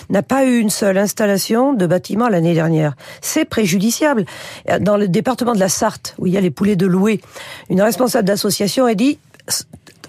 n'a 0.09 0.23
pas 0.23 0.34
eu 0.43 0.59
une 0.59 0.69
seule 0.69 0.97
installation 0.97 1.73
de 1.73 1.87
bâtiment 1.87 2.27
l'année 2.27 2.53
dernière. 2.53 2.95
C'est 3.21 3.45
préjudiciable. 3.45 4.25
Dans 4.81 4.97
le 4.97 5.07
département 5.07 5.53
de 5.53 5.59
la 5.59 5.69
Sarthe, 5.69 6.15
où 6.17 6.27
il 6.27 6.33
y 6.33 6.37
a 6.37 6.41
les 6.41 6.51
poulets 6.51 6.75
de 6.75 6.85
louer, 6.85 7.21
une 7.69 7.81
responsable 7.81 8.27
d'association 8.27 8.85
a 8.85 8.93
dit 8.93 9.19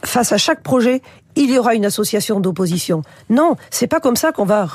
face 0.04 0.32
à 0.32 0.38
chaque 0.38 0.62
projet, 0.62 1.02
il 1.36 1.50
y 1.50 1.58
aura 1.58 1.74
une 1.74 1.84
association 1.84 2.40
d'opposition. 2.40 3.02
Non, 3.30 3.56
c'est 3.70 3.86
pas 3.86 4.00
comme 4.00 4.16
ça 4.16 4.32
qu'on 4.32 4.44
va 4.44 4.68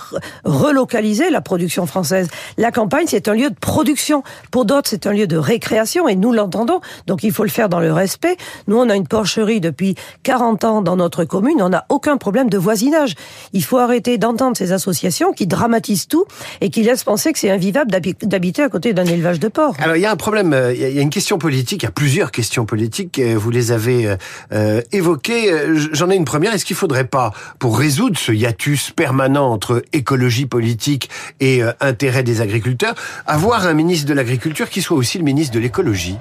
relocaliser 0.45 1.29
la 1.29 1.41
production 1.41 1.85
française. 1.85 2.27
La 2.57 2.71
campagne, 2.71 3.05
c'est 3.07 3.27
un 3.27 3.33
lieu 3.33 3.49
de 3.49 3.55
production. 3.55 4.23
Pour 4.51 4.65
d'autres, 4.65 4.89
c'est 4.89 5.07
un 5.07 5.13
lieu 5.13 5.27
de 5.27 5.37
récréation 5.37 6.07
et 6.07 6.15
nous 6.15 6.31
l'entendons. 6.31 6.81
Donc 7.07 7.23
il 7.23 7.31
faut 7.31 7.43
le 7.43 7.49
faire 7.49 7.67
dans 7.67 7.79
le 7.79 7.91
respect. 7.91 8.37
Nous, 8.67 8.77
on 8.77 8.89
a 8.89 8.95
une 8.95 9.07
porcherie 9.07 9.59
depuis 9.59 9.95
40 10.23 10.63
ans 10.63 10.81
dans 10.81 10.95
notre 10.95 11.25
commune. 11.25 11.61
On 11.61 11.69
n'a 11.69 11.85
aucun 11.89 12.17
problème 12.17 12.49
de 12.49 12.57
voisinage. 12.57 13.15
Il 13.53 13.63
faut 13.63 13.77
arrêter 13.77 14.17
d'entendre 14.17 14.55
ces 14.55 14.71
associations 14.71 15.33
qui 15.33 15.47
dramatisent 15.47 16.07
tout 16.07 16.25
et 16.61 16.69
qui 16.69 16.83
laissent 16.83 17.03
penser 17.03 17.33
que 17.33 17.39
c'est 17.39 17.49
invivable 17.49 17.91
d'habiter 17.91 18.61
à 18.61 18.69
côté 18.69 18.93
d'un 18.93 19.05
élevage 19.05 19.39
de 19.39 19.47
porc. 19.47 19.75
Alors 19.79 19.95
il 19.95 20.01
y 20.01 20.05
a 20.05 20.11
un 20.11 20.15
problème, 20.15 20.53
euh, 20.53 20.73
il 20.73 20.79
y 20.79 20.99
a 20.99 21.01
une 21.01 21.09
question 21.09 21.37
politique, 21.37 21.83
il 21.83 21.85
y 21.85 21.89
a 21.89 21.91
plusieurs 21.91 22.31
questions 22.31 22.65
politiques. 22.65 23.19
Euh, 23.19 23.35
vous 23.37 23.49
les 23.49 23.71
avez 23.71 24.15
euh, 24.53 24.81
évoquées. 24.91 25.51
J'en 25.91 26.09
ai 26.09 26.15
une 26.15 26.25
première. 26.25 26.50
Est-ce 26.51 26.65
qu'il 26.65 26.75
faudrait 26.75 27.07
pas, 27.07 27.31
pour 27.59 27.77
résoudre 27.77 28.17
ce 28.17 28.31
hiatus 28.31 28.91
permanent 28.91 29.51
entre 29.51 29.83
écologie 29.93 30.45
politique 30.45 31.09
et 31.39 31.61
intérêt 31.79 32.23
des 32.23 32.41
agriculteurs, 32.41 32.95
avoir 33.25 33.65
un 33.65 33.73
ministre 33.73 34.07
de 34.07 34.13
l'agriculture 34.13 34.69
qui 34.69 34.81
soit 34.81 34.97
aussi 34.97 35.17
le 35.17 35.23
ministre 35.23 35.53
de 35.53 35.59
l'écologie? 35.59 36.17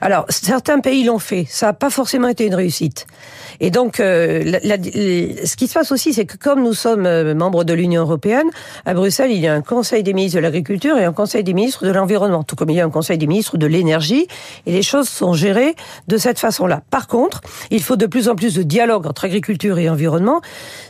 Alors, 0.00 0.26
certains 0.28 0.80
pays 0.80 1.04
l'ont 1.04 1.18
fait. 1.18 1.46
Ça 1.48 1.66
n'a 1.66 1.72
pas 1.72 1.90
forcément 1.90 2.28
été 2.28 2.46
une 2.46 2.54
réussite. 2.54 3.06
Et 3.60 3.70
donc, 3.70 4.00
euh, 4.00 4.58
ce 4.62 5.56
qui 5.56 5.66
se 5.66 5.74
passe 5.74 5.92
aussi, 5.92 6.12
c'est 6.12 6.26
que 6.26 6.36
comme 6.36 6.62
nous 6.62 6.74
sommes 6.74 7.06
euh, 7.06 7.34
membres 7.34 7.64
de 7.64 7.72
l'Union 7.72 8.02
européenne, 8.02 8.48
à 8.84 8.94
Bruxelles, 8.94 9.30
il 9.30 9.40
y 9.40 9.46
a 9.46 9.54
un 9.54 9.62
Conseil 9.62 10.02
des 10.02 10.12
ministres 10.12 10.36
de 10.36 10.42
l'Agriculture 10.42 10.98
et 10.98 11.04
un 11.04 11.12
Conseil 11.12 11.42
des 11.42 11.54
ministres 11.54 11.86
de 11.86 11.90
l'Environnement, 11.90 12.42
tout 12.42 12.56
comme 12.56 12.70
il 12.70 12.76
y 12.76 12.80
a 12.80 12.84
un 12.84 12.90
Conseil 12.90 13.18
des 13.18 13.26
ministres 13.26 13.56
de 13.56 13.66
l'Énergie. 13.66 14.26
Et 14.66 14.72
les 14.72 14.82
choses 14.82 15.08
sont 15.08 15.32
gérées 15.32 15.74
de 16.08 16.16
cette 16.16 16.38
façon-là. 16.38 16.82
Par 16.90 17.06
contre, 17.06 17.40
il 17.70 17.82
faut 17.82 17.96
de 17.96 18.06
plus 18.06 18.28
en 18.28 18.36
plus 18.36 18.54
de 18.54 18.62
dialogue 18.62 19.06
entre 19.06 19.24
agriculture 19.24 19.78
et 19.78 19.88
environnement, 19.88 20.40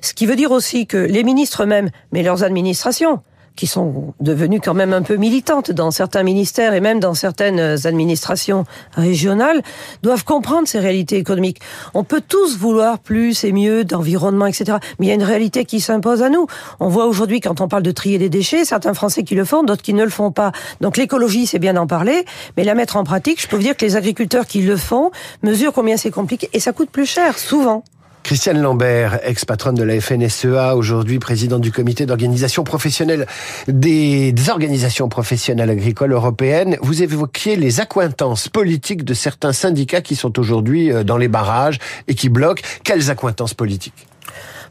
ce 0.00 0.12
qui 0.14 0.26
veut 0.26 0.37
dire 0.37 0.50
aussi 0.50 0.87
que 0.87 0.96
les 0.96 1.23
ministres 1.23 1.62
eux-mêmes, 1.62 1.90
mais 2.12 2.23
leurs 2.23 2.42
administrations, 2.42 3.20
qui 3.56 3.66
sont 3.66 4.14
devenues 4.20 4.60
quand 4.60 4.75
même 4.75 4.92
un 4.92 5.02
peu 5.02 5.16
militantes 5.16 5.70
dans 5.70 5.90
certains 5.90 6.22
ministères 6.22 6.75
et 6.75 6.80
même 6.80 7.00
dans 7.00 7.14
certaines 7.14 7.86
administrations 7.86 8.64
régionales, 8.92 9.62
doivent 10.02 10.25
comprendre 10.25 10.68
ces 10.68 10.78
réalités 10.78 11.16
économiques. 11.16 11.60
On 11.94 12.04
peut 12.04 12.22
tous 12.26 12.58
vouloir 12.58 12.98
plus 12.98 13.44
et 13.44 13.52
mieux 13.52 13.84
d'environnement, 13.84 14.46
etc. 14.46 14.78
Mais 14.98 15.06
il 15.06 15.08
y 15.08 15.12
a 15.12 15.14
une 15.14 15.22
réalité 15.22 15.64
qui 15.64 15.80
s'impose 15.80 16.22
à 16.22 16.28
nous. 16.28 16.46
On 16.80 16.88
voit 16.88 17.06
aujourd'hui, 17.06 17.40
quand 17.40 17.60
on 17.60 17.68
parle 17.68 17.82
de 17.82 17.90
trier 17.90 18.18
des 18.18 18.28
déchets, 18.28 18.64
certains 18.64 18.94
Français 18.94 19.22
qui 19.22 19.34
le 19.34 19.44
font, 19.44 19.62
d'autres 19.62 19.82
qui 19.82 19.94
ne 19.94 20.04
le 20.04 20.10
font 20.10 20.30
pas. 20.30 20.52
Donc 20.80 20.96
l'écologie, 20.96 21.46
c'est 21.46 21.58
bien 21.58 21.75
d'en 21.75 21.86
parler, 21.86 22.25
mais 22.56 22.64
la 22.64 22.75
mettre 22.75 22.96
en 22.96 23.04
pratique, 23.04 23.40
je 23.40 23.48
peux 23.48 23.56
vous 23.56 23.62
dire 23.62 23.76
que 23.76 23.84
les 23.84 23.96
agriculteurs 23.96 24.46
qui 24.46 24.62
le 24.62 24.76
font 24.76 25.10
mesurent 25.42 25.72
combien 25.72 25.96
c'est 25.96 26.10
compliqué 26.10 26.48
et 26.52 26.60
ça 26.60 26.72
coûte 26.72 26.90
plus 26.90 27.06
cher, 27.06 27.38
souvent. 27.38 27.82
Christiane 28.26 28.61
Lambert, 28.61 29.21
ex-patronne 29.23 29.76
de 29.76 29.85
la 29.85 30.00
FNSEA, 30.00 30.75
aujourd'hui 30.75 31.21
présidente 31.21 31.61
du 31.61 31.71
comité 31.71 32.06
d'organisation 32.06 32.64
professionnelle 32.64 33.25
des, 33.68 34.35
organisations 34.50 35.09
professionnelles 35.09 35.71
agricoles 35.71 36.11
européennes. 36.11 36.76
Vous 36.83 37.04
évoquiez 37.04 37.54
les 37.54 37.78
accointances 37.78 38.49
politiques 38.49 39.04
de 39.04 39.14
certains 39.14 39.52
syndicats 39.52 40.00
qui 40.00 40.16
sont 40.16 40.40
aujourd'hui 40.40 40.90
euh, 40.90 41.04
dans 41.04 41.18
les 41.18 41.28
barrages 41.28 41.78
et 42.09 42.16
qui 42.16 42.28
bloquent. 42.28 42.64
Quelles 42.83 43.11
accointances 43.12 43.54
politiques? 43.54 44.09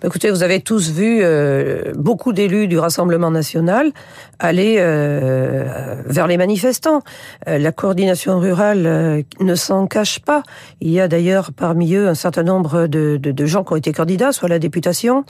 Écoutez, 0.03 0.29
vous 0.31 0.43
avez 0.43 0.59
tous 0.59 0.91
vu 0.91 1.19
euh, 1.21 1.93
beaucoup 1.95 2.33
d'élus 2.33 2.67
du 2.67 2.77
Rassemblement 2.77 3.31
national 3.31 3.93
aller 4.39 4.77
euh, 4.79 5.95
vers 6.05 6.27
les 6.27 6.37
manifestants. 6.37 7.01
Euh, 7.47 7.57
la 7.57 7.71
coordination 7.71 8.39
rurale 8.39 9.23
ne 9.39 9.55
s'en 9.55 9.87
cache 9.87 10.19
pas. 10.19 10.43
Il 10.81 10.91
y 10.91 10.99
a 10.99 11.07
d'ailleurs 11.07 11.51
parmi 11.53 11.93
eux 11.93 12.07
un 12.07 12.15
certain 12.15 12.43
nombre 12.43 12.87
de, 12.87 13.17
de, 13.17 13.31
de, 13.31 13.45
gens 13.45 13.63
qui 13.63 13.73
ont 13.73 13.77
été 13.77 13.91
candidats, 13.91 14.31
soit 14.31 14.47
à 14.47 14.49
la 14.49 14.59
députation, 14.59 15.23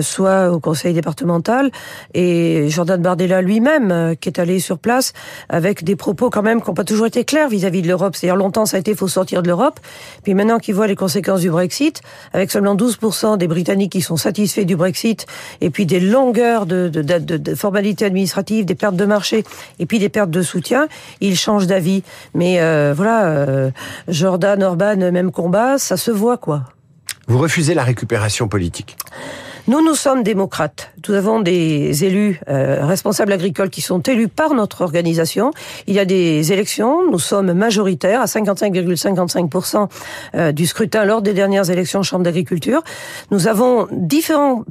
soit 0.00 0.50
au 0.50 0.60
conseil 0.60 0.94
départemental. 0.94 1.70
Et 2.14 2.68
Jordan 2.68 3.00
Bardella 3.00 3.42
lui-même, 3.42 4.14
qui 4.20 4.28
est 4.28 4.38
allé 4.38 4.60
sur 4.60 4.78
place 4.78 5.12
avec 5.48 5.84
des 5.84 5.96
propos 5.96 6.30
quand 6.30 6.42
même 6.42 6.60
qui 6.60 6.68
n'ont 6.68 6.74
pas 6.74 6.84
toujours 6.84 7.06
été 7.06 7.24
clairs 7.24 7.48
vis-à-vis 7.48 7.82
de 7.82 7.88
l'Europe. 7.88 8.14
C'est-à-dire 8.16 8.36
longtemps 8.36 8.66
ça 8.66 8.76
a 8.76 8.80
été 8.80 8.94
faut 8.94 9.08
sortir 9.08 9.42
de 9.42 9.48
l'Europe. 9.48 9.80
Puis 10.22 10.34
maintenant 10.34 10.58
qu'il 10.58 10.74
voit 10.74 10.86
les 10.86 10.96
conséquences 10.96 11.40
du 11.40 11.50
Brexit, 11.50 12.02
avec 12.32 12.50
seulement 12.50 12.76
12% 12.76 13.38
des 13.38 13.48
Britanniques 13.48 13.92
qui 13.92 14.02
sont 14.02 14.16
satisfaits 14.16 14.64
du 14.64 14.76
Brexit, 14.76 15.26
et 15.60 15.70
puis 15.70 15.86
des 15.86 16.00
longueurs 16.00 16.66
de, 16.66 16.88
de, 16.88 17.02
de, 17.02 17.36
de, 17.36 17.54
formalités 17.54 18.04
administratives, 18.04 18.19
des 18.64 18.74
pertes 18.74 18.96
de 18.96 19.04
marché, 19.06 19.44
et 19.78 19.86
puis 19.86 19.98
des 19.98 20.08
pertes 20.08 20.30
de 20.30 20.42
soutien, 20.42 20.88
ils 21.20 21.36
changent 21.36 21.66
d'avis. 21.66 22.02
Mais 22.34 22.60
euh, 22.60 22.92
voilà, 22.96 23.26
euh, 23.26 23.70
Jordan, 24.08 24.62
Orban, 24.62 24.96
même 24.96 25.30
combat, 25.30 25.78
ça 25.78 25.96
se 25.96 26.10
voit 26.10 26.36
quoi. 26.36 26.64
Vous 27.26 27.38
refusez 27.38 27.74
la 27.74 27.84
récupération 27.84 28.48
politique? 28.48 28.96
Nous, 29.66 29.84
nous 29.84 29.94
sommes 29.94 30.22
démocrates. 30.22 30.90
Nous 31.08 31.14
avons 31.14 31.40
des 31.40 32.04
élus 32.04 32.40
euh, 32.48 32.84
responsables 32.86 33.32
agricoles 33.32 33.70
qui 33.70 33.80
sont 33.80 34.00
élus 34.00 34.28
par 34.28 34.54
notre 34.54 34.82
organisation. 34.82 35.50
Il 35.86 35.94
y 35.94 35.98
a 35.98 36.04
des 36.04 36.52
élections. 36.52 37.10
Nous 37.10 37.18
sommes 37.18 37.52
majoritaires 37.52 38.20
à 38.20 38.26
55,55% 38.26 39.88
euh, 40.34 40.52
du 40.52 40.66
scrutin 40.66 41.04
lors 41.04 41.22
des 41.22 41.32
dernières 41.32 41.70
élections 41.70 42.02
Chambre 42.02 42.24
d'agriculture. 42.24 42.82
Nous 43.30 43.48
avons 43.48 43.88
différentes 43.92 44.64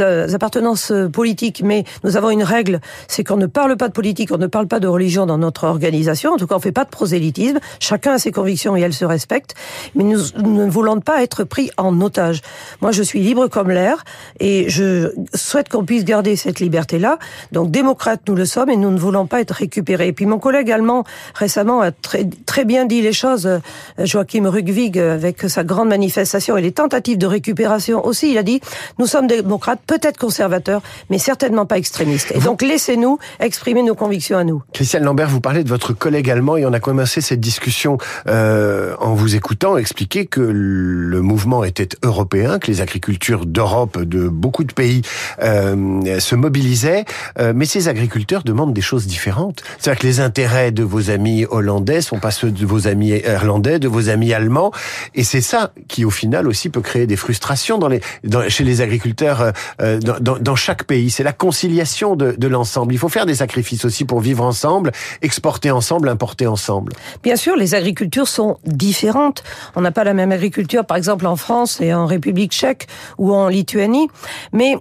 euh, 0.00 0.32
appartenances 0.32 0.92
politiques, 1.12 1.62
mais 1.64 1.84
nous 2.04 2.16
avons 2.16 2.30
une 2.30 2.42
règle, 2.42 2.80
c'est 3.08 3.24
qu'on 3.24 3.36
ne 3.36 3.46
parle 3.46 3.76
pas 3.76 3.88
de 3.88 3.92
politique, 3.92 4.30
on 4.32 4.38
ne 4.38 4.46
parle 4.46 4.68
pas 4.68 4.80
de 4.80 4.88
religion 4.88 5.26
dans 5.26 5.38
notre 5.38 5.64
organisation. 5.64 6.32
En 6.32 6.36
tout 6.36 6.46
cas, 6.46 6.54
on 6.54 6.58
ne 6.58 6.62
fait 6.62 6.72
pas 6.72 6.84
de 6.84 6.90
prosélytisme. 6.90 7.58
Chacun 7.80 8.12
a 8.12 8.18
ses 8.18 8.32
convictions 8.32 8.76
et 8.76 8.80
elles 8.80 8.94
se 8.94 9.04
respectent. 9.04 9.54
Mais 9.94 10.04
nous, 10.04 10.18
nous 10.36 10.64
ne 10.64 10.70
voulons 10.70 11.00
pas 11.00 11.22
être 11.22 11.44
pris 11.44 11.70
en 11.76 12.00
otage. 12.00 12.42
Moi, 12.80 12.92
je 12.92 13.02
suis 13.02 13.20
libre 13.20 13.48
comme 13.48 13.70
l'air 13.70 14.04
et 14.40 14.68
je 14.68 15.12
souhaite 15.34 15.68
qu'on 15.68 15.84
puisse 15.84 16.04
garder 16.04 16.36
cette 16.36 16.60
liberté-là. 16.60 17.18
Donc, 17.52 17.70
démocrates, 17.70 18.22
nous 18.28 18.34
le 18.34 18.44
sommes 18.44 18.70
et 18.70 18.76
nous 18.76 18.90
ne 18.90 18.98
voulons 18.98 19.26
pas 19.26 19.40
être 19.40 19.52
récupérés. 19.52 20.08
Et 20.08 20.12
puis, 20.12 20.26
mon 20.26 20.38
collègue 20.38 20.70
allemand, 20.70 21.04
récemment, 21.34 21.80
a 21.80 21.90
très, 21.90 22.28
très 22.46 22.64
bien 22.64 22.84
dit 22.84 23.02
les 23.02 23.12
choses, 23.12 23.46
euh, 23.46 23.58
Joachim 23.98 24.48
Rugwig, 24.48 24.98
avec 24.98 25.42
sa 25.42 25.64
grande 25.64 25.88
manifestation 25.88 26.56
et 26.56 26.62
les 26.62 26.72
tentatives 26.72 27.18
de 27.18 27.26
récupération 27.26 28.04
aussi. 28.04 28.30
Il 28.30 28.38
a 28.38 28.42
dit, 28.42 28.60
nous 28.98 29.06
sommes 29.06 29.26
démocrates, 29.26 29.80
peut-être 29.86 30.18
conservateurs, 30.18 30.82
mais 31.10 31.18
certainement 31.18 31.66
pas 31.66 31.78
extrémistes. 31.78 32.32
Et 32.34 32.40
donc, 32.40 32.62
laissez-nous 32.62 33.18
exprimer 33.40 33.82
nos 33.82 33.94
convictions 33.94 34.38
à 34.38 34.44
nous. 34.44 34.62
Christiane 34.72 35.04
Lambert, 35.04 35.28
vous 35.28 35.40
parlez 35.40 35.64
de 35.64 35.68
votre 35.68 35.92
collègue 35.92 36.30
allemand 36.30 36.56
et 36.56 36.66
on 36.66 36.72
a 36.72 36.80
commencé 36.80 37.20
cette 37.20 37.40
discussion 37.40 37.98
euh, 38.26 38.94
en 39.00 39.14
vous 39.14 39.36
écoutant 39.36 39.76
expliquer 39.76 40.26
que 40.26 40.40
le 40.40 41.20
mouvement 41.20 41.64
était 41.64 41.88
européen, 42.02 42.58
que 42.58 42.70
les 42.70 42.80
agricultures 42.80 43.46
d'Europe, 43.46 44.02
de 44.02 44.25
beaucoup 44.28 44.64
de 44.64 44.72
pays 44.72 45.02
euh, 45.42 46.20
se 46.20 46.34
mobilisaient, 46.34 47.04
euh, 47.38 47.52
mais 47.54 47.66
ces 47.66 47.88
agriculteurs 47.88 48.42
demandent 48.42 48.74
des 48.74 48.80
choses 48.80 49.06
différentes. 49.06 49.62
C'est-à-dire 49.78 50.00
que 50.00 50.06
les 50.06 50.20
intérêts 50.20 50.70
de 50.70 50.82
vos 50.82 51.10
amis 51.10 51.46
hollandais 51.48 52.00
sont 52.00 52.18
pas 52.18 52.30
ceux 52.30 52.50
de 52.50 52.66
vos 52.66 52.86
amis 52.86 53.10
irlandais, 53.10 53.78
de 53.78 53.88
vos 53.88 54.08
amis 54.08 54.32
allemands, 54.32 54.72
et 55.14 55.24
c'est 55.24 55.40
ça 55.40 55.72
qui, 55.88 56.04
au 56.04 56.10
final, 56.10 56.48
aussi 56.48 56.68
peut 56.68 56.80
créer 56.80 57.06
des 57.06 57.16
frustrations 57.16 57.78
dans 57.78 57.88
les, 57.88 58.00
dans, 58.24 58.48
chez 58.48 58.64
les 58.64 58.80
agriculteurs 58.80 59.52
euh, 59.80 59.98
dans, 60.00 60.18
dans, 60.20 60.38
dans, 60.38 60.56
chaque 60.56 60.84
pays. 60.84 61.10
C'est 61.10 61.22
la 61.22 61.32
conciliation 61.32 62.16
de, 62.16 62.32
de 62.32 62.48
l'ensemble. 62.48 62.94
Il 62.94 62.98
faut 62.98 63.08
faire 63.08 63.26
des 63.26 63.36
sacrifices 63.36 63.84
aussi 63.84 64.04
pour 64.04 64.20
vivre 64.20 64.44
ensemble, 64.44 64.92
exporter 65.22 65.70
ensemble, 65.70 66.08
importer 66.08 66.46
ensemble. 66.46 66.92
Bien 67.22 67.36
sûr, 67.36 67.56
les 67.56 67.74
agricultures 67.74 68.28
sont 68.28 68.58
différentes. 68.64 69.42
On 69.74 69.80
n'a 69.80 69.92
pas 69.92 70.04
la 70.04 70.14
même 70.14 70.32
agriculture, 70.32 70.84
par 70.84 70.96
exemple, 70.96 71.26
en 71.26 71.36
France 71.36 71.80
et 71.80 71.92
en 71.94 72.06
République 72.06 72.52
tchèque 72.52 72.86
ou 73.18 73.32
en 73.32 73.48
Lituanie. 73.48 74.08
Mais 74.52 74.76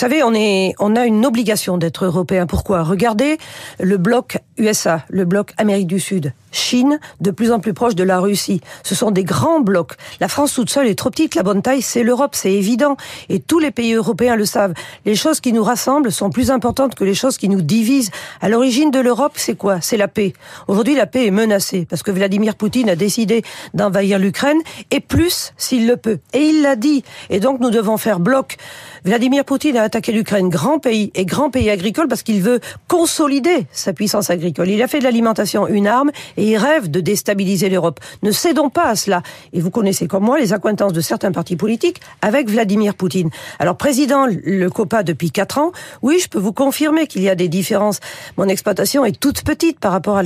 savez, 0.00 0.22
on 0.22 0.32
on 0.78 0.96
a 0.96 1.04
une 1.04 1.26
obligation 1.26 1.76
d'être 1.76 2.06
européen. 2.06 2.46
Pourquoi? 2.46 2.82
Regardez 2.84 3.36
le 3.78 3.98
bloc 3.98 4.38
USA, 4.56 5.04
le 5.10 5.26
bloc 5.26 5.52
Amérique 5.58 5.88
du 5.88 6.00
Sud, 6.00 6.32
Chine, 6.52 6.98
de 7.20 7.30
plus 7.30 7.52
en 7.52 7.60
plus 7.60 7.74
proche 7.74 7.94
de 7.94 8.02
la 8.02 8.18
Russie. 8.18 8.62
Ce 8.82 8.94
sont 8.94 9.10
des 9.10 9.24
grands 9.24 9.60
blocs. 9.60 9.92
La 10.18 10.28
France 10.28 10.54
toute 10.54 10.70
seule 10.70 10.86
est 10.86 10.94
trop 10.94 11.10
petite. 11.10 11.34
La 11.34 11.42
bonne 11.42 11.60
taille, 11.60 11.82
c'est 11.82 12.02
l'Europe, 12.02 12.34
c'est 12.34 12.52
évident. 12.52 12.96
Et 13.28 13.40
tous 13.40 13.58
les 13.58 13.70
pays 13.70 13.92
européens 13.92 14.36
le 14.36 14.46
savent. 14.46 14.72
Les 15.04 15.14
choses 15.14 15.40
qui 15.40 15.52
nous 15.52 15.62
rassemblent 15.62 16.10
sont 16.10 16.30
plus 16.30 16.50
importantes 16.50 16.94
que 16.94 17.04
les 17.04 17.14
choses 17.14 17.36
qui 17.36 17.50
nous 17.50 17.60
divisent. 17.60 18.10
À 18.40 18.48
l'origine 18.48 18.90
de 18.90 19.00
l'Europe, 19.00 19.34
c'est 19.36 19.54
quoi? 19.54 19.82
C'est 19.82 19.98
la 19.98 20.08
paix. 20.08 20.32
Aujourd'hui, 20.66 20.94
la 20.94 21.06
paix 21.06 21.26
est 21.26 21.30
menacée 21.30 21.86
parce 21.88 22.02
que 22.02 22.10
Vladimir 22.10 22.54
Poutine 22.54 22.88
a 22.88 22.96
décidé 22.96 23.42
d'envahir 23.74 24.18
l'Ukraine 24.18 24.60
et 24.90 25.00
plus 25.00 25.52
s'il 25.58 25.86
le 25.86 25.98
peut. 25.98 26.20
Et 26.32 26.40
il 26.40 26.62
l'a 26.62 26.76
dit. 26.76 27.04
Et 27.28 27.38
donc, 27.38 27.60
nous 27.60 27.70
devons 27.70 27.98
faire 27.98 28.18
bloc. 28.18 28.56
Vladimir 29.04 29.44
Poutine 29.44 29.76
a 29.76 29.82
attaqué 29.90 30.12
l'Ukraine, 30.12 30.48
grand 30.48 30.78
pays 30.78 31.10
et 31.16 31.24
grand 31.24 31.50
pays 31.50 31.68
agricole, 31.68 32.06
parce 32.06 32.22
qu'il 32.22 32.40
veut 32.40 32.60
consolider 32.86 33.66
sa 33.72 33.92
puissance 33.92 34.30
agricole. 34.30 34.68
Il 34.68 34.80
a 34.82 34.86
fait 34.86 35.00
de 35.00 35.04
l'alimentation 35.04 35.66
une 35.66 35.88
arme 35.88 36.12
et 36.36 36.44
il 36.44 36.56
rêve 36.56 36.88
de 36.88 37.00
déstabiliser 37.00 37.68
l'Europe. 37.68 37.98
Ne 38.22 38.30
cédons 38.30 38.70
pas 38.70 38.84
à 38.84 38.94
cela. 38.94 39.22
Et 39.52 39.60
vous 39.60 39.72
connaissez 39.72 40.06
comme 40.06 40.22
moi 40.22 40.38
les 40.38 40.52
accointances 40.52 40.92
de 40.92 41.00
certains 41.00 41.32
partis 41.32 41.56
politiques 41.56 42.00
avec 42.22 42.48
Vladimir 42.48 42.94
Poutine. 42.94 43.30
Alors, 43.58 43.76
président 43.76 44.26
le 44.30 44.68
COPA 44.70 45.02
depuis 45.02 45.32
quatre 45.32 45.58
ans, 45.58 45.72
oui, 46.02 46.20
je 46.22 46.28
peux 46.28 46.38
vous 46.38 46.52
confirmer 46.52 47.08
qu'il 47.08 47.22
y 47.22 47.28
a 47.28 47.34
des 47.34 47.48
différences. 47.48 47.98
Mon 48.36 48.46
exploitation 48.46 49.04
est 49.04 49.18
toute 49.18 49.42
petite 49.42 49.80
par 49.80 49.90
rapport 49.90 50.20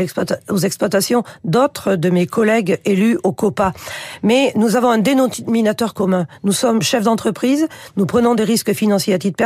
aux 0.51 0.59
exploitations 0.59 1.25
d'autres 1.45 1.97
de 1.97 2.11
mes 2.11 2.27
collègues 2.27 2.81
élus 2.85 3.19
au 3.23 3.33
COPA. 3.33 3.73
Mais 4.23 4.53
nous 4.57 4.77
avons 4.77 4.91
un 4.91 4.99
dénominateur 4.99 5.95
commun. 5.95 6.27
Nous 6.43 6.53
sommes 6.53 6.83
chefs 6.83 7.05
d'entreprise, 7.05 7.67
nous 7.97 8.05
prenons 8.05 8.35
des 8.35 8.45
risques 8.45 8.75
financiers 8.75 9.15
à 9.15 9.19
titre 9.19 9.37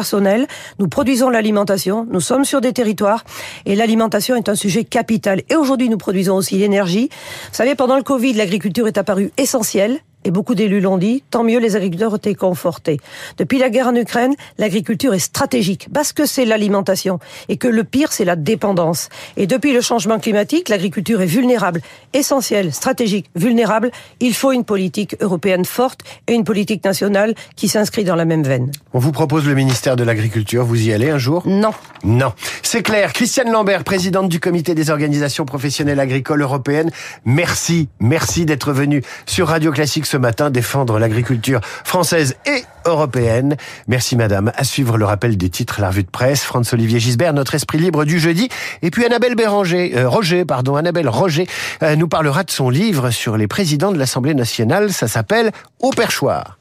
nous 0.78 0.88
produisons 0.88 1.28
l'alimentation, 1.30 2.06
nous 2.10 2.20
sommes 2.20 2.44
sur 2.44 2.60
des 2.60 2.72
territoires 2.72 3.24
et 3.66 3.74
l'alimentation 3.74 4.36
est 4.36 4.48
un 4.48 4.54
sujet 4.54 4.84
capital. 4.84 5.42
Et 5.48 5.56
aujourd'hui, 5.56 5.88
nous 5.88 5.98
produisons 5.98 6.36
aussi 6.36 6.56
l'énergie. 6.56 7.08
Vous 7.10 7.54
savez, 7.54 7.74
pendant 7.74 7.96
le 7.96 8.02
Covid, 8.02 8.34
l'agriculture 8.34 8.86
est 8.86 8.98
apparue 8.98 9.30
essentielle 9.36 10.00
et 10.24 10.30
beaucoup 10.30 10.54
d'élus 10.54 10.80
l'ont 10.80 10.98
dit, 10.98 11.22
tant 11.30 11.44
mieux 11.44 11.58
les 11.58 11.76
agriculteurs 11.76 12.12
ont 12.12 12.16
été 12.16 12.34
confortés. 12.34 12.98
Depuis 13.36 13.58
la 13.58 13.70
guerre 13.70 13.88
en 13.88 13.94
Ukraine, 13.94 14.34
l'agriculture 14.58 15.14
est 15.14 15.18
stratégique, 15.18 15.88
parce 15.92 16.12
que 16.12 16.26
c'est 16.26 16.44
l'alimentation, 16.44 17.18
et 17.48 17.56
que 17.56 17.68
le 17.68 17.84
pire, 17.84 18.12
c'est 18.12 18.24
la 18.24 18.36
dépendance. 18.36 19.08
Et 19.36 19.46
depuis 19.46 19.72
le 19.72 19.80
changement 19.80 20.18
climatique, 20.18 20.68
l'agriculture 20.68 21.20
est 21.20 21.26
vulnérable, 21.26 21.80
essentielle, 22.12 22.72
stratégique, 22.72 23.30
vulnérable. 23.36 23.90
Il 24.20 24.34
faut 24.34 24.52
une 24.52 24.64
politique 24.64 25.16
européenne 25.20 25.64
forte 25.64 26.00
et 26.26 26.34
une 26.34 26.44
politique 26.44 26.84
nationale 26.84 27.34
qui 27.56 27.68
s'inscrit 27.68 28.04
dans 28.04 28.16
la 28.16 28.24
même 28.24 28.42
veine. 28.42 28.70
On 28.92 28.98
vous 28.98 29.12
propose 29.12 29.46
le 29.46 29.54
ministère 29.54 29.96
de 29.96 30.04
l'Agriculture, 30.04 30.64
vous 30.64 30.86
y 30.86 30.92
allez 30.92 31.10
un 31.10 31.18
jour? 31.18 31.42
Non. 31.46 31.72
Non. 32.04 32.32
C'est 32.62 32.82
clair. 32.82 33.12
Christiane 33.12 33.50
Lambert, 33.50 33.84
présidente 33.84 34.28
du 34.28 34.40
comité 34.40 34.74
des 34.74 34.90
organisations 34.90 35.44
professionnelles 35.44 36.00
agricoles 36.00 36.42
européennes, 36.42 36.90
merci, 37.24 37.88
merci 38.00 38.44
d'être 38.44 38.72
venue 38.72 39.02
sur 39.26 39.48
Radio 39.48 39.70
Classique 39.72 40.06
ce 40.08 40.16
matin 40.16 40.50
défendre 40.50 40.98
l'agriculture 40.98 41.60
française 41.84 42.36
et 42.46 42.64
européenne. 42.86 43.56
Merci 43.86 44.16
madame. 44.16 44.50
À 44.56 44.64
suivre 44.64 44.96
le 44.96 45.04
rappel 45.04 45.36
des 45.36 45.50
titres, 45.50 45.80
la 45.80 45.88
revue 45.88 46.04
de 46.04 46.10
presse, 46.10 46.42
Franz-Olivier 46.44 46.98
Gisbert, 46.98 47.34
notre 47.34 47.54
esprit 47.54 47.78
libre 47.78 48.04
du 48.04 48.18
jeudi. 48.18 48.48
Et 48.80 48.90
puis 48.90 49.04
Annabelle 49.04 49.34
Béranger, 49.34 49.92
euh, 49.96 50.08
Roger, 50.08 50.46
pardon, 50.46 50.76
Annabelle 50.76 51.08
Roger, 51.08 51.46
euh, 51.82 51.94
nous 51.96 52.08
parlera 52.08 52.42
de 52.42 52.50
son 52.50 52.70
livre 52.70 53.10
sur 53.10 53.36
les 53.36 53.46
présidents 53.46 53.92
de 53.92 53.98
l'Assemblée 53.98 54.34
nationale. 54.34 54.92
Ça 54.92 55.08
s'appelle 55.08 55.52
Au 55.80 55.90
perchoir. 55.90 56.56